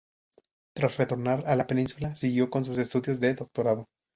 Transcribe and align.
Tras 0.75 0.97
retornar 0.97 1.43
a 1.45 1.55
la 1.55 1.67
península, 1.67 2.15
siguió 2.15 2.49
con 2.49 2.63
sus 2.65 2.79
estudios 2.79 3.19
de 3.19 3.35
doctorado. 3.35 3.85